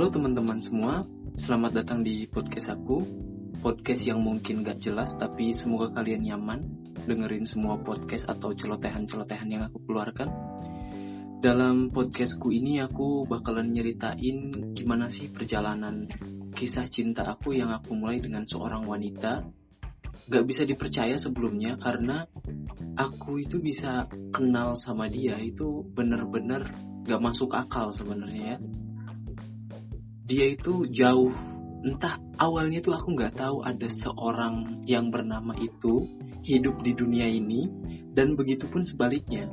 [0.00, 1.04] Halo teman-teman semua,
[1.36, 3.04] selamat datang di podcast aku.
[3.60, 6.64] Podcast yang mungkin gak jelas tapi semoga kalian nyaman
[7.04, 10.32] Dengerin semua podcast atau celotehan-celotehan yang aku keluarkan.
[11.44, 16.08] Dalam podcastku ini aku bakalan nyeritain gimana sih perjalanan
[16.56, 19.52] kisah cinta aku yang aku mulai dengan seorang wanita.
[20.32, 22.24] Gak bisa dipercaya sebelumnya karena
[22.96, 26.72] aku itu bisa kenal sama dia itu bener-bener
[27.04, 28.88] gak masuk akal sebenarnya ya
[30.30, 31.34] dia itu jauh.
[31.82, 36.06] Entah awalnya tuh aku nggak tahu ada seorang yang bernama itu
[36.46, 37.66] hidup di dunia ini
[38.14, 39.50] dan begitu pun sebaliknya.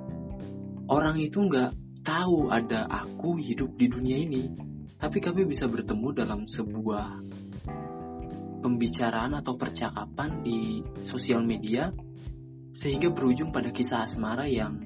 [0.85, 4.53] Orang itu nggak tahu ada aku hidup di dunia ini.
[5.01, 7.21] Tapi kami bisa bertemu dalam sebuah
[8.61, 11.93] pembicaraan atau percakapan di sosial media
[12.73, 14.85] sehingga berujung pada kisah asmara yang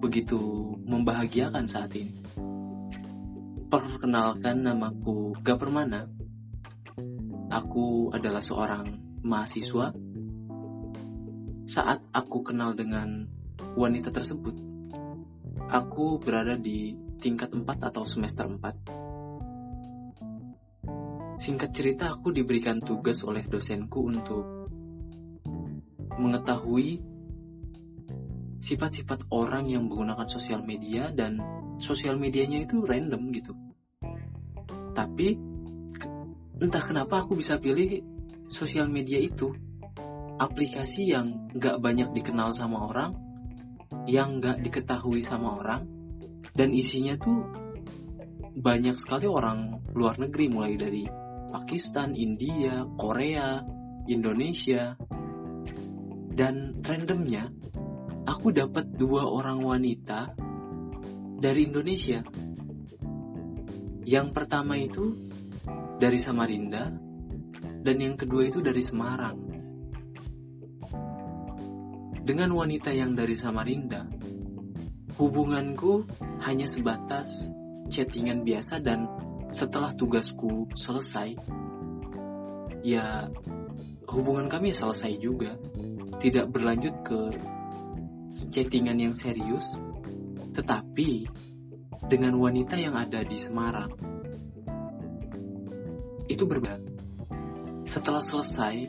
[0.00, 0.36] begitu
[0.84, 2.21] membahagiakan saat ini.
[3.72, 6.04] Perkenalkan namaku Gapermana.
[7.48, 9.96] Aku adalah seorang mahasiswa.
[11.64, 13.32] Saat aku kenal dengan
[13.72, 14.60] wanita tersebut,
[15.72, 21.40] aku berada di tingkat 4 atau semester 4.
[21.40, 24.68] Singkat cerita, aku diberikan tugas oleh dosenku untuk
[26.20, 27.00] mengetahui
[28.62, 31.42] sifat-sifat orang yang menggunakan sosial media dan
[31.82, 33.58] sosial medianya itu random gitu.
[34.94, 35.34] Tapi
[36.62, 38.06] entah kenapa aku bisa pilih
[38.46, 39.50] sosial media itu
[40.38, 43.18] aplikasi yang gak banyak dikenal sama orang,
[44.06, 45.82] yang gak diketahui sama orang,
[46.54, 47.50] dan isinya tuh
[48.54, 51.02] banyak sekali orang luar negeri mulai dari
[51.50, 53.58] Pakistan, India, Korea,
[54.06, 54.94] Indonesia,
[56.32, 57.61] dan randomnya
[58.32, 60.32] aku dapat dua orang wanita
[61.36, 62.24] dari Indonesia.
[64.08, 65.12] Yang pertama itu
[66.00, 66.88] dari Samarinda
[67.84, 69.36] dan yang kedua itu dari Semarang.
[72.24, 74.08] Dengan wanita yang dari Samarinda,
[75.20, 76.08] hubunganku
[76.48, 77.52] hanya sebatas
[77.92, 79.10] chattingan biasa dan
[79.52, 81.36] setelah tugasku selesai,
[82.80, 83.28] ya
[84.08, 85.60] hubungan kami selesai juga.
[86.22, 87.20] Tidak berlanjut ke
[88.32, 89.80] chattingan yang serius,
[90.56, 91.28] tetapi
[92.08, 93.92] dengan wanita yang ada di Semarang
[96.26, 96.80] itu berbeda.
[97.86, 98.88] Setelah selesai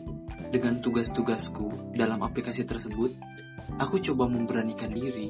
[0.54, 3.12] dengan tugas-tugasku dalam aplikasi tersebut,
[3.81, 5.28] aku coba memberanikan diri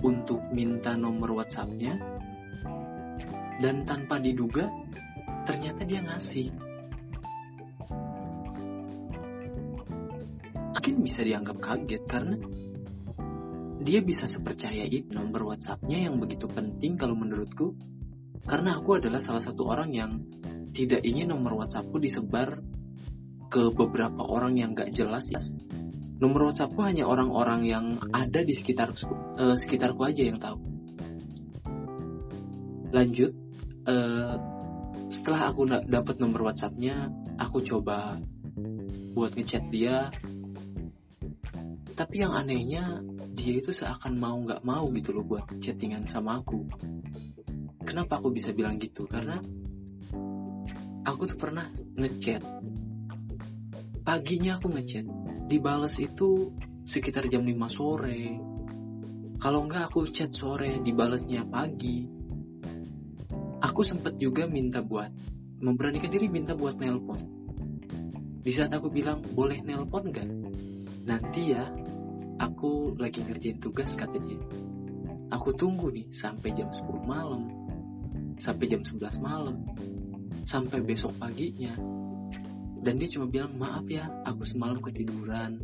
[0.00, 1.98] untuk minta nomor WhatsAppnya
[3.60, 4.68] dan tanpa diduga
[5.44, 6.48] ternyata dia ngasih.
[10.80, 12.40] Mungkin bisa dianggap kaget karena
[13.80, 17.74] dia bisa sepercaya itu nomor WhatsAppnya yang begitu penting kalau menurutku
[18.44, 20.12] karena aku adalah salah satu orang yang
[20.70, 22.62] tidak ingin nomor WhatsAppku disebar
[23.50, 25.42] ke beberapa orang yang gak jelas ya.
[26.20, 30.60] Nomor WhatsAppku hanya orang-orang yang ada di sekitar uh, sekitarku aja yang tahu.
[32.94, 33.32] Lanjut,
[33.88, 34.36] uh,
[35.10, 37.10] setelah aku dapat nomor WhatsAppnya,
[37.40, 38.20] aku coba
[39.16, 40.14] buat ngechat dia.
[41.98, 43.02] Tapi yang anehnya
[43.40, 46.68] dia itu seakan mau nggak mau gitu loh buat chattingan sama aku.
[47.88, 49.08] Kenapa aku bisa bilang gitu?
[49.08, 49.40] Karena
[51.08, 52.44] aku tuh pernah ngechat.
[54.04, 55.08] Paginya aku ngechat.
[55.48, 56.52] Dibales itu
[56.84, 58.36] sekitar jam 5 sore.
[59.40, 62.04] Kalau nggak aku chat sore dibalesnya pagi.
[63.64, 65.08] Aku sempet juga minta buat
[65.64, 67.40] memberanikan diri minta buat nelpon.
[68.44, 70.28] Di saat aku bilang boleh nelpon nggak?
[71.08, 71.79] Nanti ya
[72.40, 74.40] aku lagi ngerjain tugas katanya.
[75.30, 77.52] Aku tunggu nih sampai jam 10 malam.
[78.40, 79.68] Sampai jam 11 malam.
[80.48, 81.76] Sampai besok paginya.
[82.80, 85.60] Dan dia cuma bilang maaf ya aku semalam ketiduran.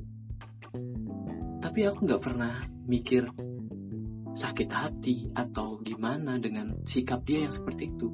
[1.64, 3.32] Tapi aku nggak pernah mikir
[4.36, 8.08] sakit hati atau gimana dengan sikap dia yang seperti itu.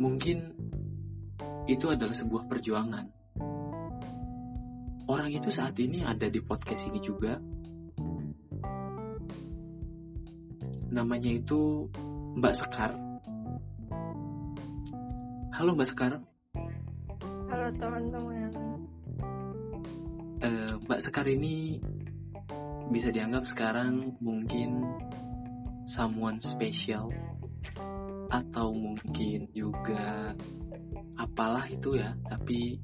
[0.00, 0.38] Mungkin
[1.68, 3.21] itu adalah sebuah perjuangan
[5.12, 7.36] orang itu saat ini ada di podcast ini juga.
[10.88, 11.92] Namanya itu
[12.40, 12.96] Mbak Sekar.
[15.52, 16.12] Halo Mbak Sekar.
[17.52, 18.52] Halo teman-teman.
[20.40, 21.76] Uh, Mbak Sekar ini
[22.88, 24.80] bisa dianggap sekarang mungkin
[25.84, 27.12] someone special
[28.32, 30.32] atau mungkin juga
[31.20, 32.80] apalah itu ya tapi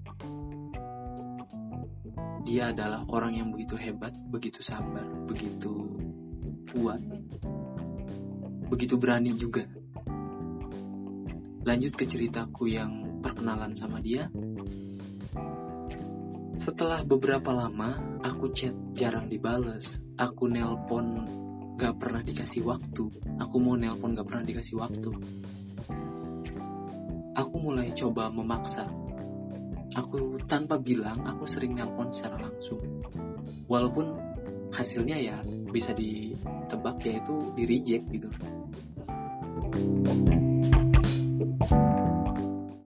[2.49, 5.85] dia adalah orang yang begitu hebat, begitu sabar, begitu
[6.73, 7.05] kuat.
[8.69, 9.65] begitu berani juga.
[11.65, 14.29] Lanjut ke ceritaku yang perkenalan sama dia.
[16.57, 20.01] Setelah beberapa lama, aku chat jarang dibales.
[20.21, 21.25] Aku nelpon
[21.81, 23.09] gak pernah dikasih waktu.
[23.41, 25.11] Aku mau nelpon gak pernah dikasih waktu.
[27.41, 29.08] Aku mulai coba memaksa
[29.99, 32.79] aku tanpa bilang aku sering nelpon secara langsung.
[33.67, 34.07] Walaupun
[34.71, 35.37] hasilnya ya
[35.69, 38.31] bisa ditebak yaitu di reject gitu.
[41.59, 41.98] thank you